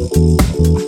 [0.00, 0.79] You made me.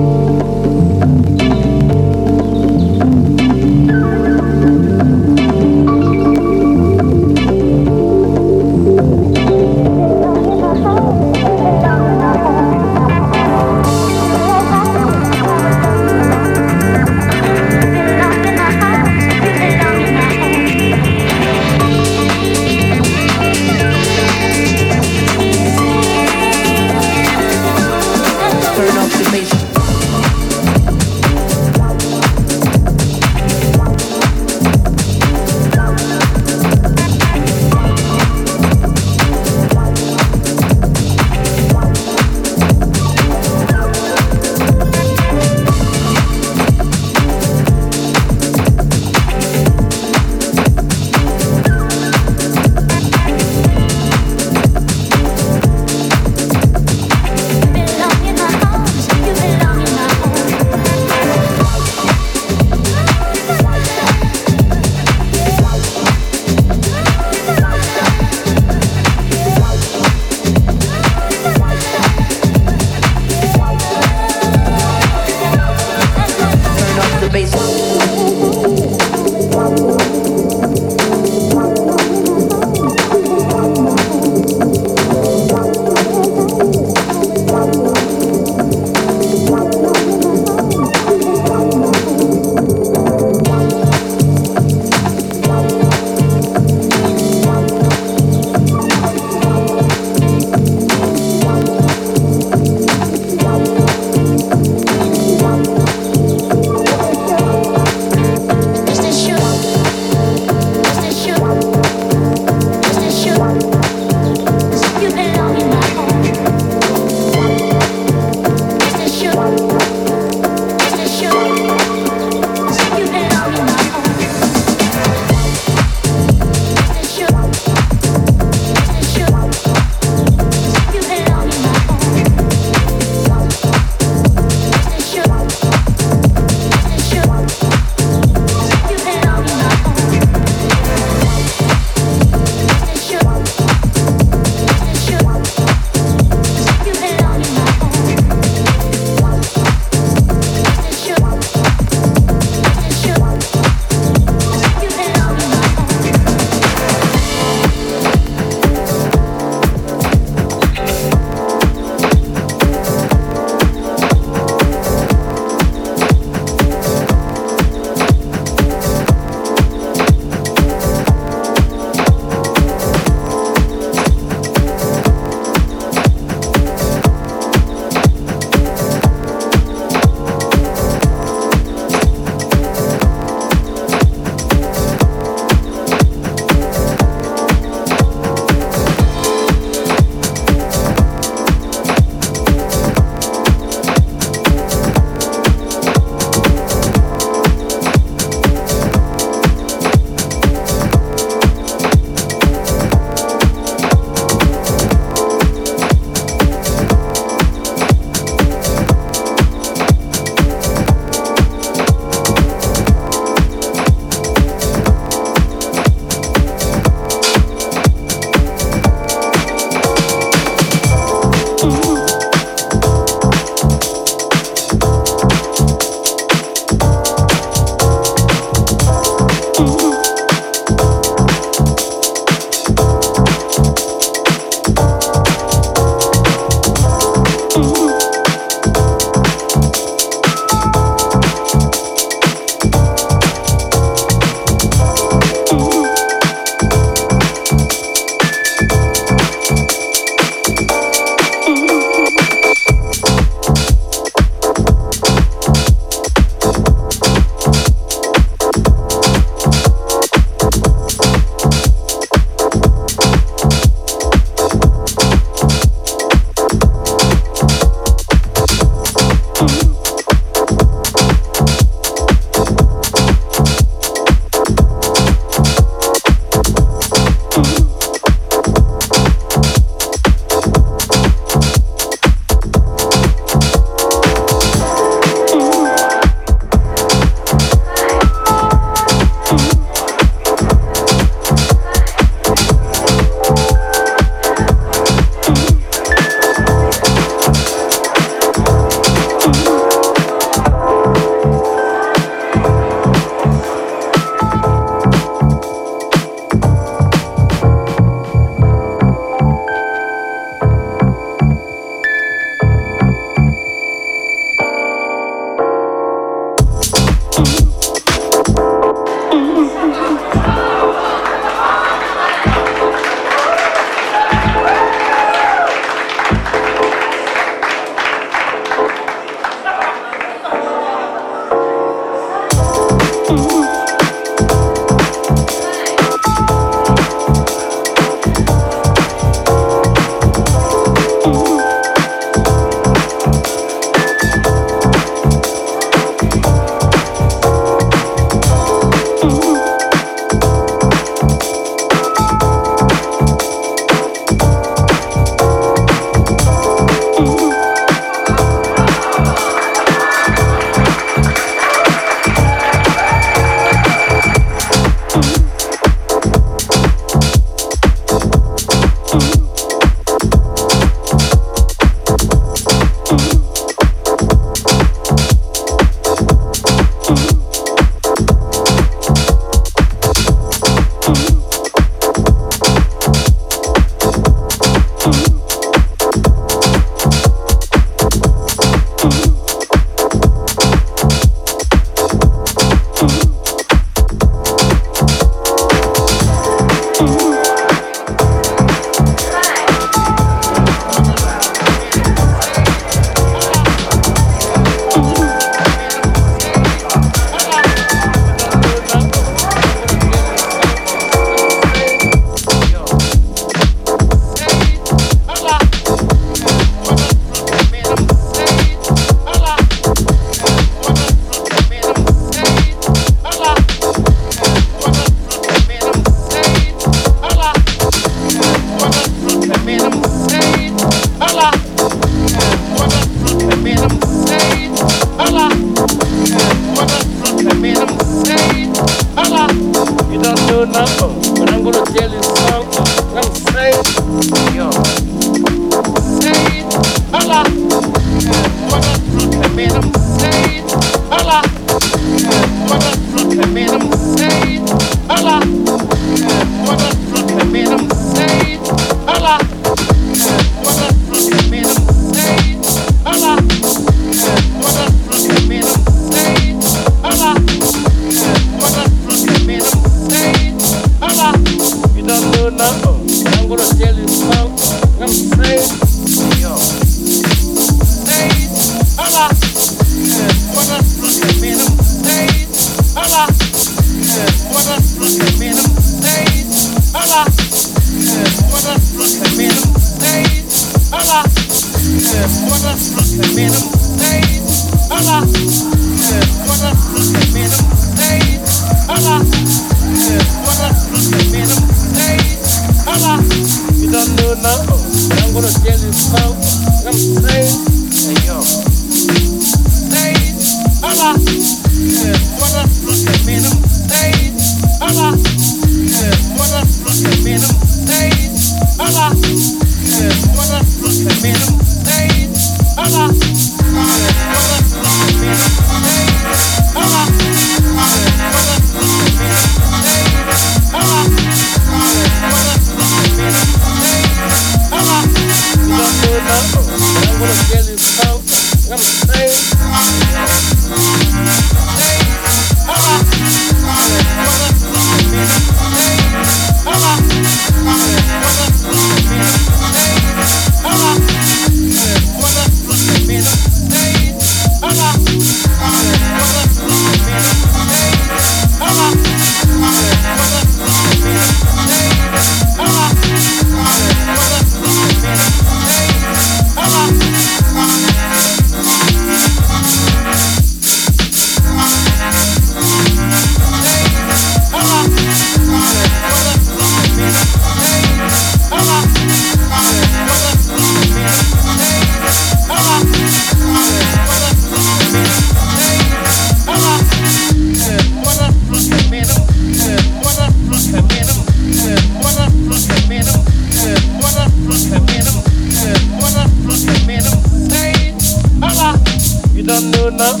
[599.76, 600.00] But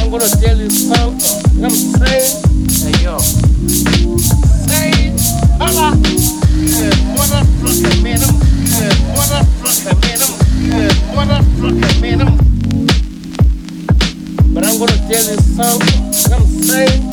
[0.00, 1.64] I'm gonna tell you something.
[1.64, 2.38] I'm saying,
[2.70, 3.18] hey yo,
[4.68, 5.18] saying,
[5.58, 5.98] hola.
[14.54, 16.32] But I'm gonna tell you something.
[16.32, 17.07] I'm saying.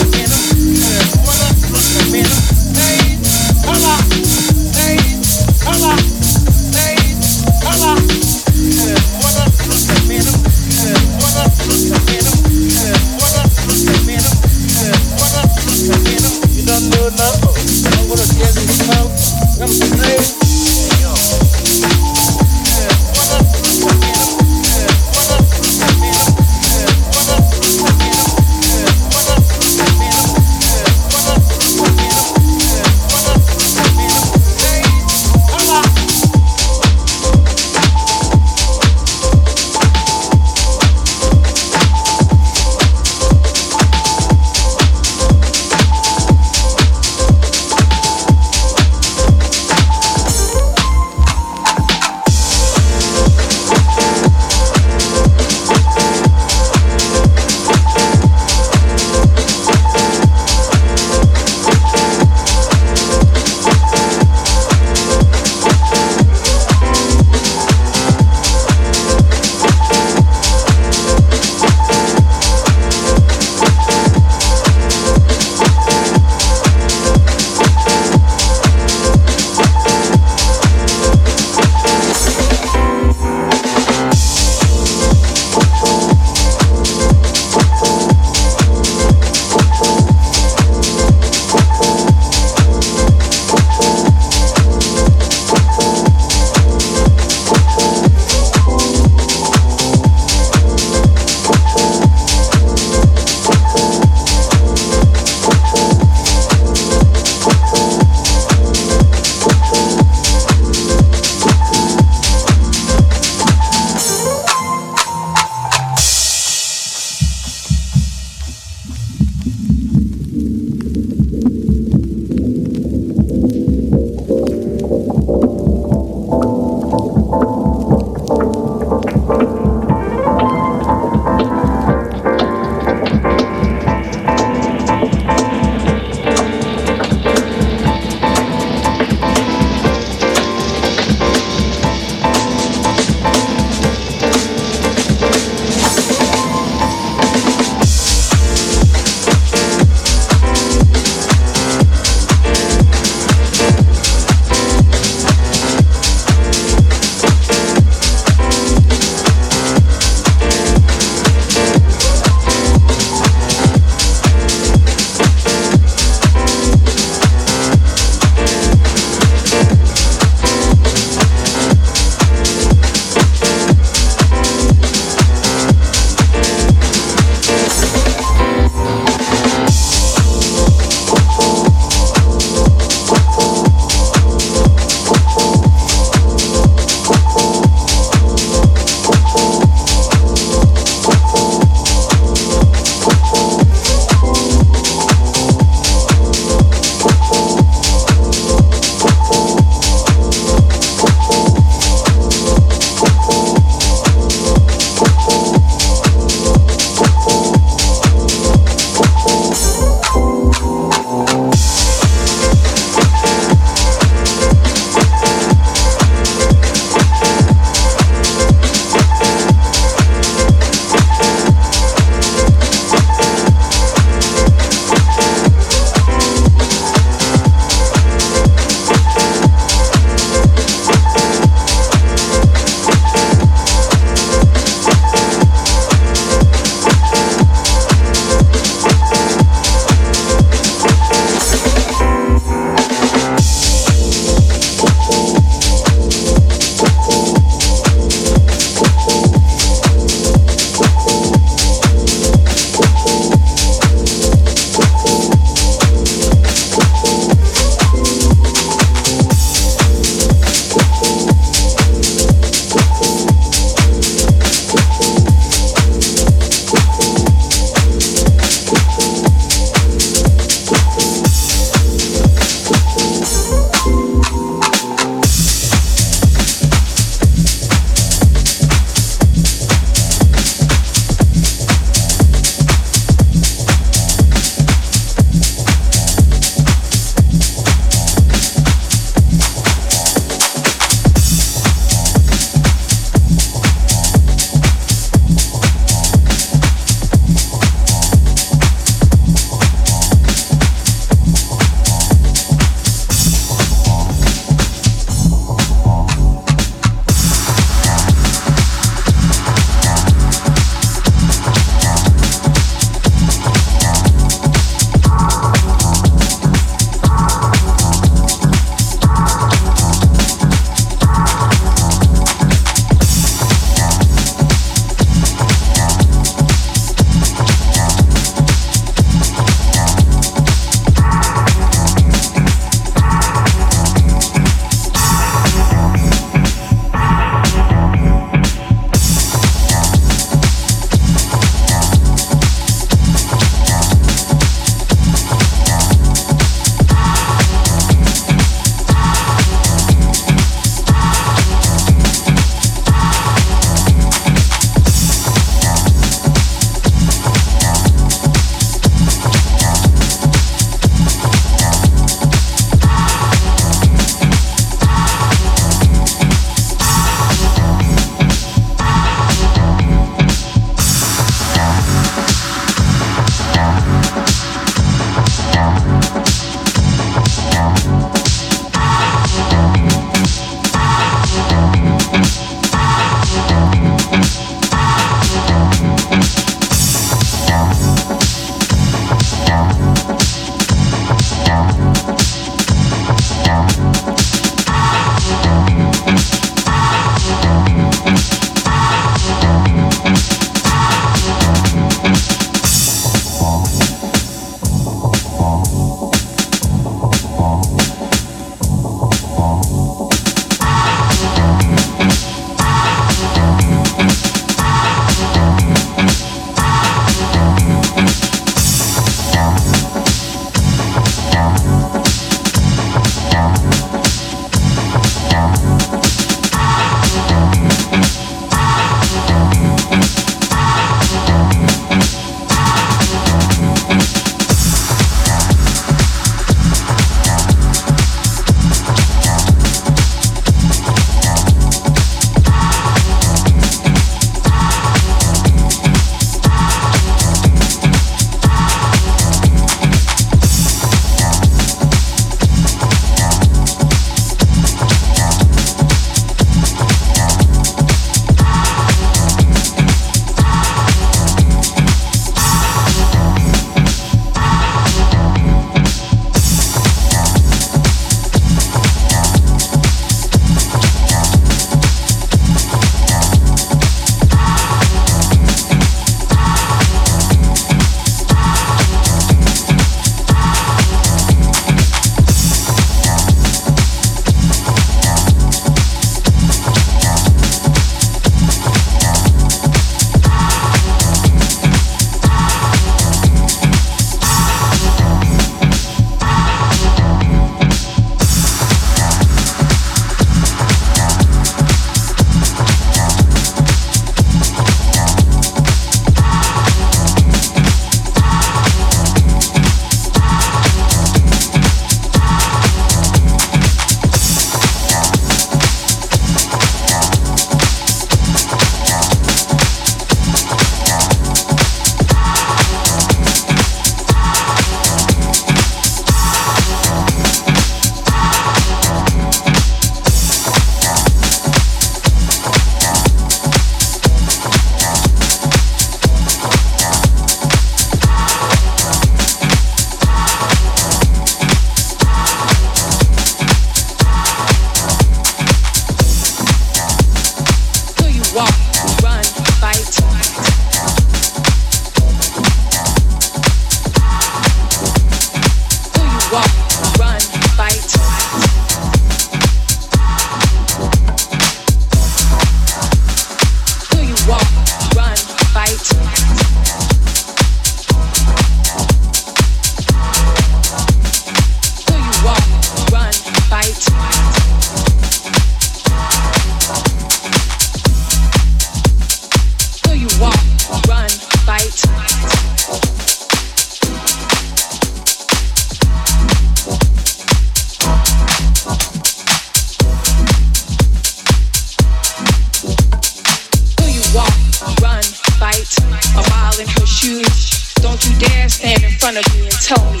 [599.22, 600.00] Stand in me and tell me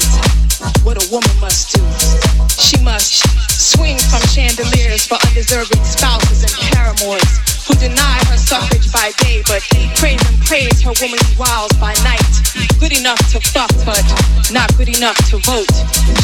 [0.82, 1.82] what a woman must do.
[2.60, 9.12] She must swing from chandeliers for undeserving spouses and paramours who deny her suffrage by
[9.18, 9.62] day, but
[9.96, 12.19] praise and praise her womanly wiles by night.
[12.90, 14.02] Good enough to fuck, but
[14.50, 15.70] not good enough to vote.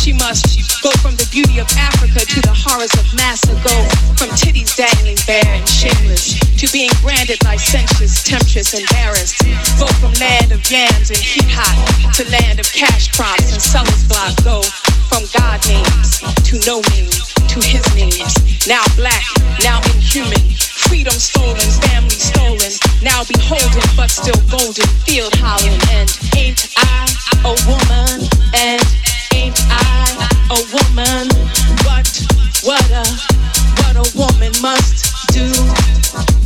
[0.03, 3.55] She must go from the beauty of Africa to the horrors of Massa.
[3.63, 3.77] Go
[4.19, 9.39] from titties dangling bare and shameless to being branded licentious, temptress, embarrassed.
[9.79, 11.79] Go from land of yams and heat hot
[12.19, 14.35] to land of cash crops and sellers block.
[14.43, 14.59] Go
[15.07, 16.19] from God names
[16.51, 17.15] to no name
[17.47, 18.67] to his names.
[18.67, 19.23] Now black,
[19.63, 20.43] now inhuman
[20.89, 22.73] freedom stolen, family stolen.
[23.03, 25.81] Now beholden, but still golden, field howling.
[25.93, 27.07] And ain't I
[27.45, 28.29] a woman?
[28.55, 28.83] And
[29.35, 31.29] ain't I a woman?
[31.87, 32.09] What,
[32.65, 33.05] what a,
[33.83, 36.46] what a woman must do.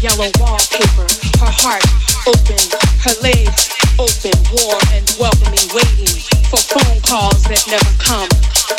[0.00, 1.06] yellow wallpaper,
[1.42, 1.82] her heart
[2.30, 2.58] open,
[3.02, 3.66] her legs
[3.98, 6.14] open, warm and welcoming, waiting
[6.48, 8.30] for phone calls that never come,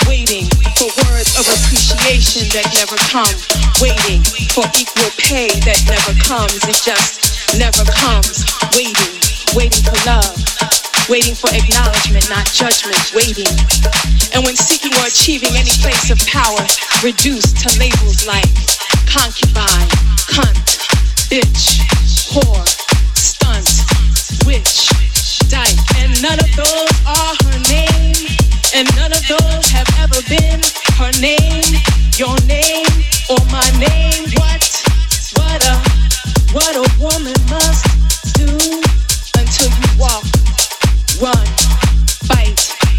[0.07, 0.47] waiting
[0.79, 3.35] for words of appreciation that never come,
[3.83, 4.23] waiting
[4.55, 9.15] for equal pay that never comes, it just never comes, waiting,
[9.55, 13.49] waiting for love, waiting for acknowledgement, not judgment, waiting.
[14.37, 16.61] And when seeking or achieving any place of power,
[17.01, 18.45] reduced to labels like
[19.09, 19.89] concubine,
[20.29, 20.61] cunt,
[21.33, 21.81] bitch,
[22.29, 22.61] whore,
[23.17, 23.65] stunt,
[24.45, 24.85] witch,
[25.49, 25.81] dyke.
[25.97, 28.29] And none of those are her name.
[28.77, 30.61] And none of those have ever been
[31.01, 31.65] her name,
[32.21, 32.85] your name,
[33.33, 34.29] or my name.
[34.37, 34.61] What,
[35.41, 35.75] what a,
[36.53, 37.81] what a woman must
[38.37, 38.45] do
[39.41, 40.23] until you walk,
[41.21, 41.45] run,
[42.27, 42.55] fight.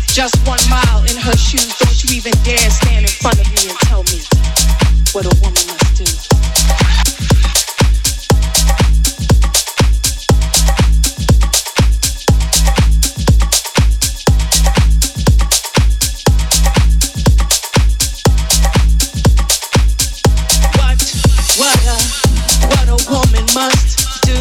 [0.07, 1.73] Just one mile in her shoes.
[1.79, 4.21] Don't you even dare stand in front of me and tell me
[5.13, 6.05] what a woman must do.
[21.59, 21.97] What a,
[22.69, 24.37] what a woman must do.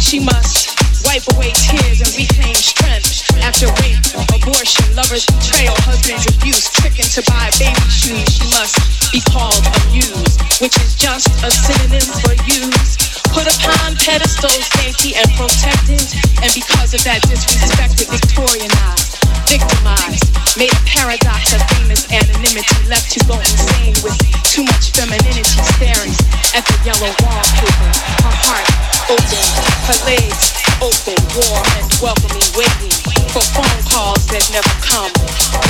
[0.00, 0.67] She must
[1.08, 3.96] wipe away tears and reclaim strength after rape,
[4.28, 8.28] abortion, lovers' betrayal, husband's abuse, tricking to buy baby shoes.
[8.28, 8.76] She must
[9.08, 13.00] be called amused, which is just a synonym for use.
[13.32, 16.04] Put upon pedestals, dainty and protected,
[16.44, 19.16] and because of that disrespected, victorianized,
[19.48, 20.28] victimized,
[20.60, 26.12] made a paradox of famous anonymity, left to go insane with too much femininity staring
[26.52, 27.88] at the yellow wallpaper.
[28.28, 28.68] Her heart
[29.08, 29.44] open,
[29.88, 32.94] her legs open, warm and welcoming, waiting
[33.34, 35.10] for phone calls that never come,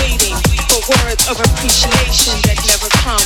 [0.01, 0.37] waiting
[0.69, 3.23] for words of appreciation that never come,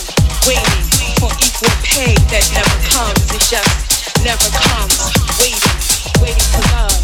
[0.46, 0.86] waiting
[1.18, 4.94] for equal pay that never comes, it just never comes,
[5.42, 5.74] waiting,
[6.22, 6.94] waiting for love,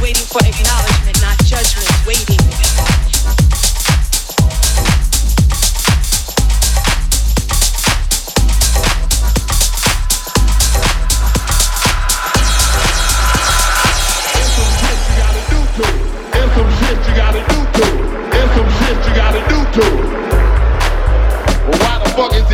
[0.00, 2.40] waiting for acknowledgement, not judgment, waiting.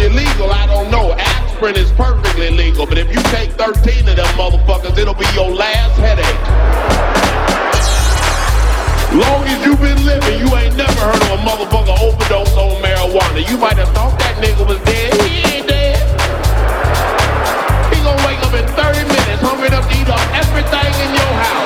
[0.04, 1.12] Illegal, I don't know.
[1.12, 5.50] Aspirin is perfectly legal, but if you take 13 of them motherfuckers, it'll be your
[5.50, 6.40] last headache.
[9.14, 13.48] Long as you been living, you ain't never heard of a motherfucker overdose on marijuana.
[13.48, 15.14] You might have thought that nigga was dead.
[15.22, 15.98] He ain't dead.
[17.94, 21.32] He gonna wake up in 30 minutes, hungry enough to eat up everything in your
[21.40, 21.63] house.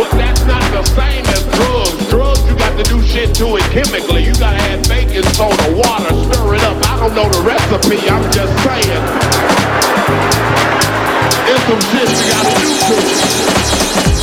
[0.00, 2.08] But that's not the same as drugs.
[2.08, 4.24] Drugs, you got to do shit to it chemically.
[4.24, 6.80] You gotta add baking soda, water, stir it up.
[6.88, 9.04] I don't know the recipe, I'm just saying.
[11.52, 12.96] It's some shit you gotta do to
[14.16, 14.19] it.